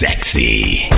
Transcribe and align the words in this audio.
sexy. 0.00 0.88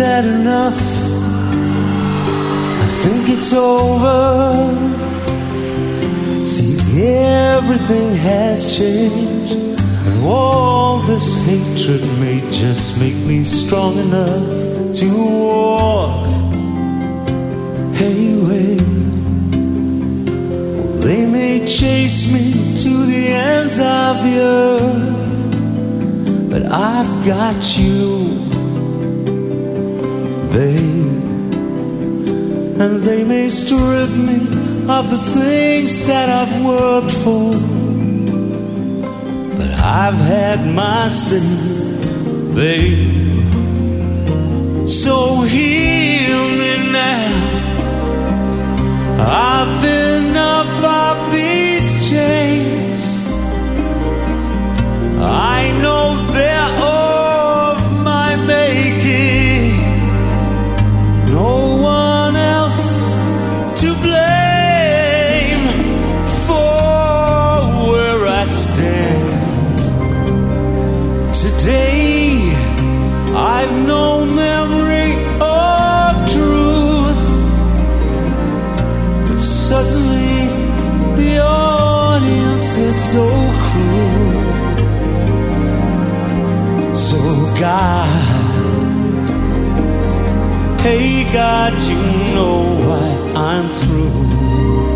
That 0.00 0.24
enough? 0.24 0.80
I 2.84 2.86
think 3.02 3.28
it's 3.28 3.52
over. 3.52 4.64
See, 6.42 7.04
everything 7.04 8.14
has 8.14 8.76
changed. 8.78 9.52
And 10.06 10.24
all 10.24 11.00
this 11.00 11.28
hatred 11.46 12.00
may 12.18 12.40
just 12.50 12.98
make 12.98 13.16
me 13.26 13.44
strong 13.44 13.98
enough 13.98 14.94
to 15.00 15.08
walk. 15.44 16.26
Hey, 17.94 18.34
wait. 18.48 18.80
They 21.04 21.26
may 21.26 21.66
chase 21.66 22.32
me 22.32 22.44
to 22.84 22.92
the 23.12 23.22
ends 23.52 23.78
of 23.78 24.22
the 24.24 24.36
earth, 24.40 25.50
but 26.50 26.62
I've 26.72 27.12
got 27.26 27.60
you 27.78 28.09
And 32.82 33.02
they 33.02 33.22
may 33.24 33.48
strip 33.50 34.10
me 34.28 34.38
of 34.88 35.10
the 35.10 35.22
things 35.36 36.06
that 36.06 36.28
I've 36.40 36.56
worked 36.64 37.14
for. 37.24 37.52
But 39.58 39.70
I've 40.02 40.20
had 40.34 40.60
my 40.74 41.08
say, 41.08 41.44
babe. 42.54 43.20
So 44.88 45.42
hear 45.42 46.36
me 46.60 46.72
now. 46.90 47.28
I've 49.28 49.84
enough 49.84 50.74
of 51.04 51.16
these 51.36 51.88
chains. 52.10 53.02
I 55.20 55.78
know 55.82 55.99
God. 87.60 88.08
Hey 90.80 91.24
God, 91.30 91.74
you 91.82 92.00
know 92.34 92.74
why 92.88 93.32
I'm 93.36 93.68
through. 93.68 94.89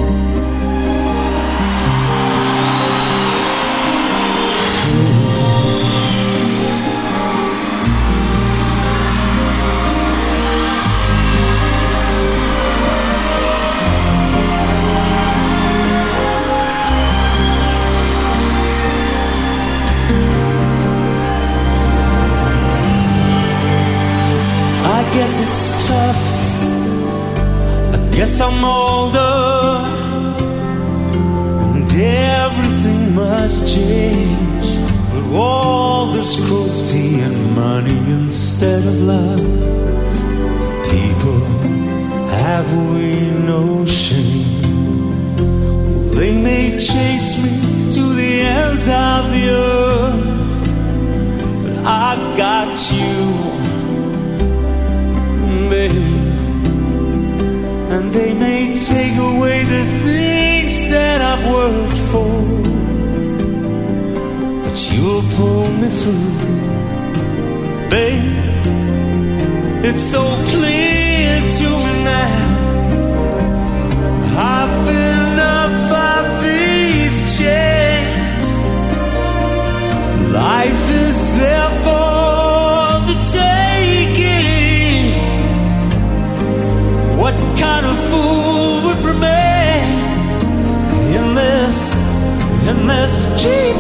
Guess 25.24 25.40
it's 25.46 25.86
tough. 25.86 26.22
I 27.94 28.10
guess 28.14 28.40
I'm 28.42 28.62
older. 28.62 29.36
And 31.74 31.90
everything 31.92 33.14
must 33.14 33.74
change. 33.74 34.68
But 35.12 35.24
all 35.34 36.12
this 36.12 36.36
cruelty 36.46 37.20
and 37.20 37.54
money 37.54 37.98
instead 38.20 38.82
of 38.92 38.96
love. 39.12 39.44
People, 40.92 41.40
have 42.42 42.68
we 42.92 43.12
no 43.52 43.86
shame? 43.86 44.60
They 46.16 46.36
may 46.36 46.72
chase 46.72 47.30
me 47.42 47.52
to 47.96 48.02
the 48.20 48.32
ends 48.60 48.86
of 48.88 49.22
the 49.34 49.44
earth. 49.68 50.66
But 51.62 51.76
I've 51.86 52.36
got 52.36 52.76
you. 52.92 53.53
And 57.94 58.12
they 58.12 58.32
may 58.32 58.74
take 58.74 59.16
away 59.18 59.62
the 59.64 59.84
things 60.04 60.80
that 60.90 61.20
I've 61.20 61.44
worked 61.52 61.98
for. 62.10 62.34
But 64.62 64.76
you'll 64.92 65.26
pull 65.36 65.68
me 65.80 65.88
through, 65.88 66.30
babe. 67.90 68.32
It's 69.84 70.02
so 70.02 70.22
clear 70.52 71.40
to 71.58 71.68
me 71.84 71.94
now. 72.04 72.54
I've 74.36 74.88
enough 74.88 75.92
of 75.92 76.24
these 76.42 77.16
chains. 77.38 78.46
Life 80.32 80.90
is 81.06 81.18
there 81.38 81.73
this 92.86 93.16
cheap 93.42 93.73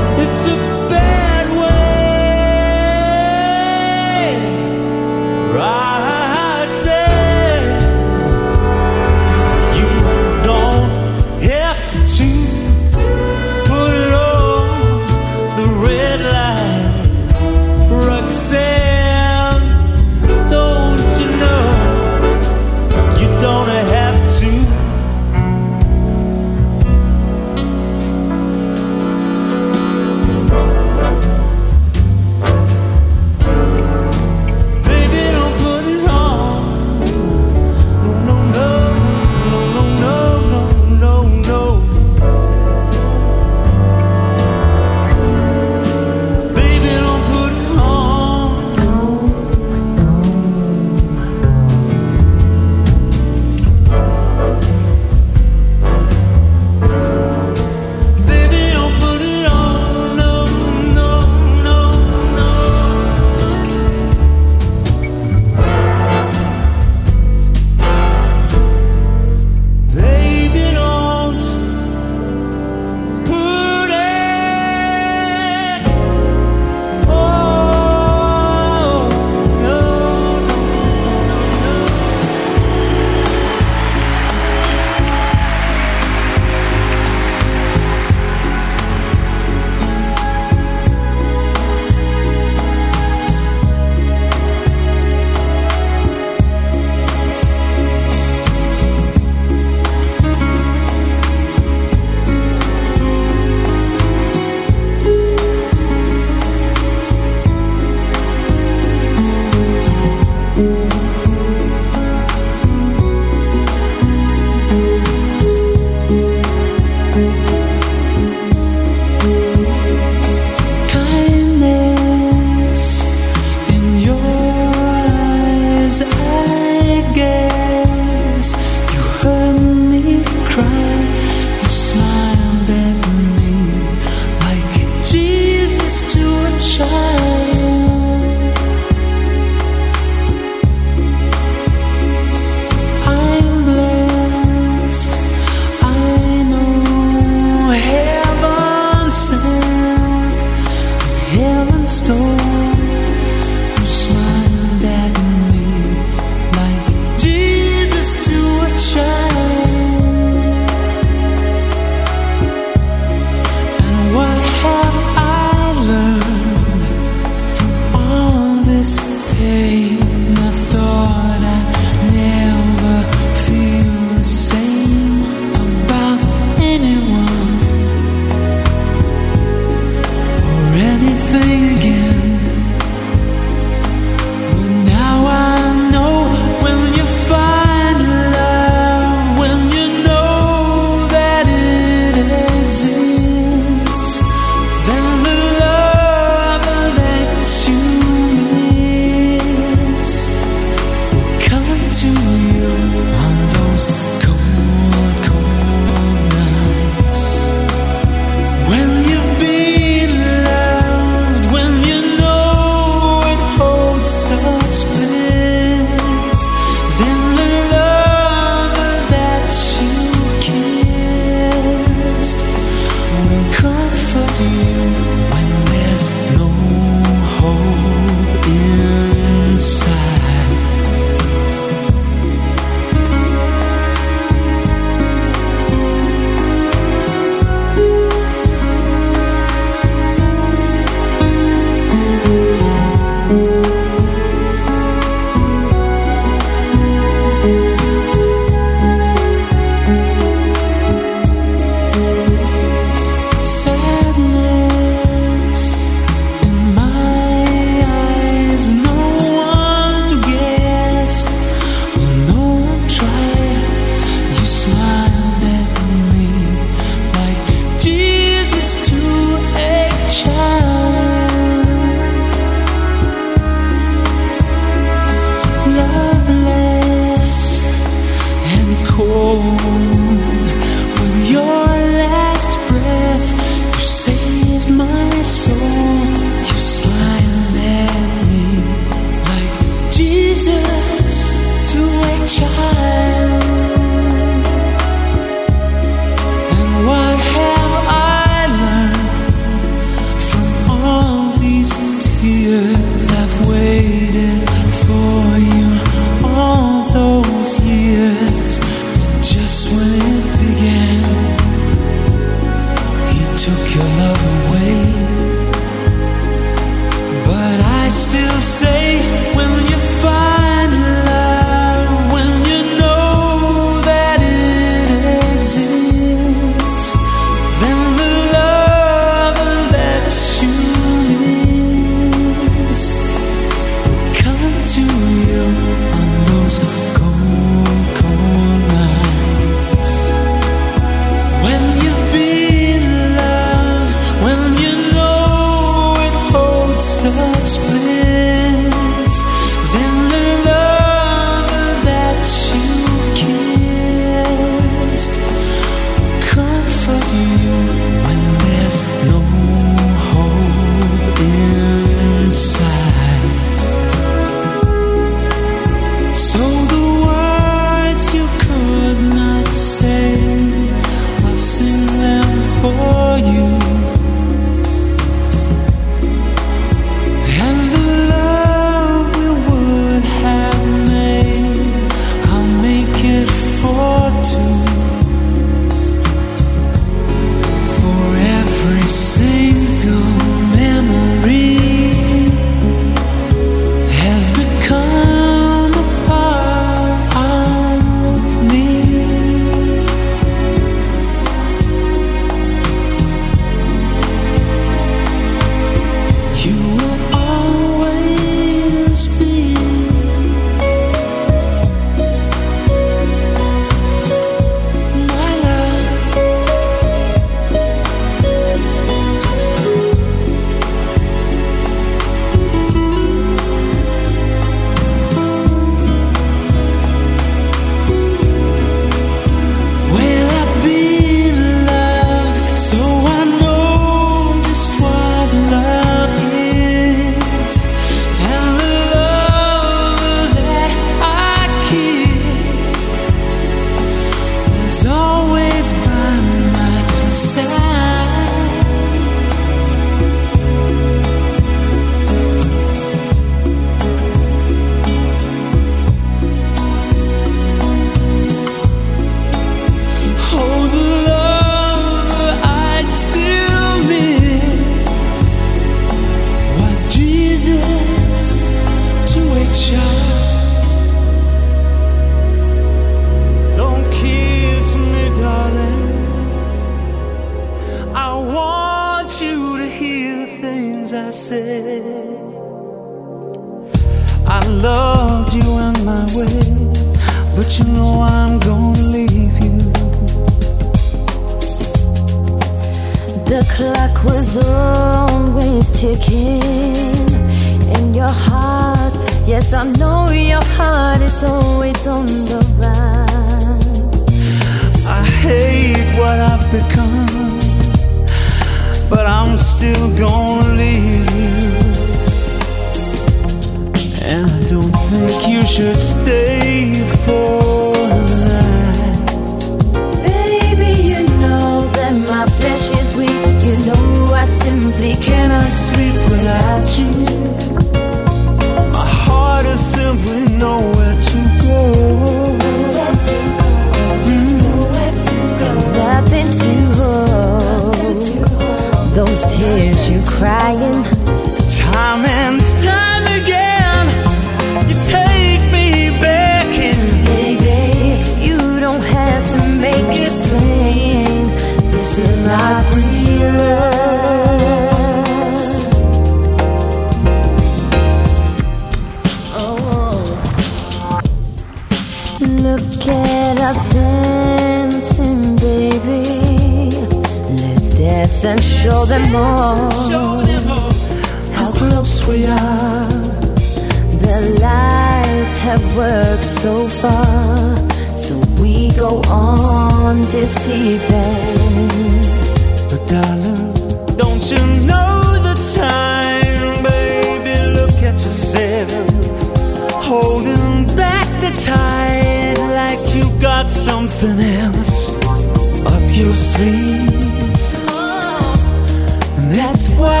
That's 599.36 599.68
why 599.76 600.00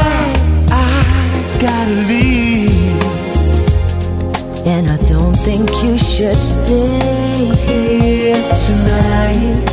I 0.70 1.58
gotta 1.60 2.08
leave. 2.08 3.02
And 4.66 4.88
I 4.88 4.96
don't 5.06 5.36
think 5.36 5.68
you 5.82 5.98
should 5.98 6.34
stay 6.34 7.52
here 7.66 8.40
tonight. 8.64 9.64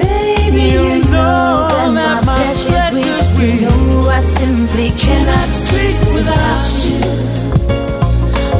Baby, 0.00 0.62
you 0.72 1.02
know 1.10 1.68
that 1.92 2.24
my 2.24 2.40
flesh 2.52 2.94
is 2.96 3.28
weak. 3.38 3.60
You 3.60 3.68
know 3.68 4.08
I 4.08 4.22
simply 4.38 4.88
cannot 4.92 5.48
sleep 5.48 6.00
without 6.14 6.66
you. 6.86 7.00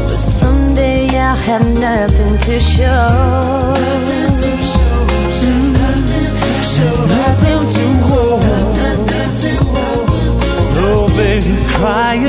But 0.04 0.20
someday 0.40 1.18
I'll 1.18 1.34
have 1.34 1.64
nothing 1.78 2.36
to 2.38 2.58
show. 2.60 2.84
Nothing 2.86 3.96
to 3.96 4.06
show. 4.10 4.15
Baby, 11.46 11.62
crying 11.74 12.26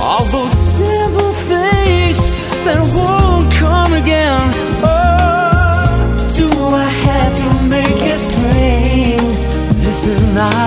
all 0.00 0.24
those 0.24 0.52
simple 0.52 1.32
things 1.32 2.20
that 2.64 2.80
won't 2.96 3.52
come 3.52 3.92
again. 3.92 4.50
Oh, 4.82 6.16
do 6.34 6.48
I 6.74 6.88
have 7.04 7.34
to 7.42 7.48
make 7.68 8.00
it 8.00 8.22
plain? 8.36 9.20
This 9.84 10.06
is 10.06 10.34
not 10.34 10.63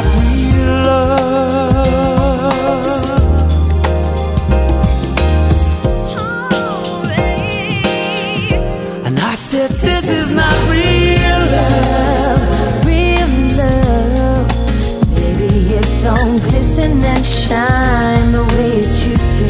shine 17.47 18.31
the 18.33 18.43
way 18.55 18.71
it 18.83 18.91
used 19.07 19.37
to. 19.37 19.49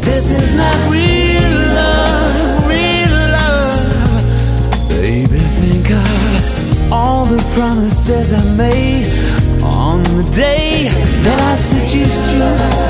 This 0.00 0.30
is 0.30 0.56
not 0.56 0.76
real 0.90 1.54
love, 1.80 2.66
real 2.66 3.16
love. 3.38 4.88
Baby, 4.88 5.40
think 5.60 5.90
of 5.90 6.92
all 6.92 7.26
the 7.26 7.42
promises 7.54 8.32
I 8.32 8.42
made 8.56 9.08
on 9.62 10.02
the 10.16 10.24
day 10.34 10.88
that 11.24 11.40
I 11.42 11.54
seduced 11.56 12.36
you. 12.36 12.83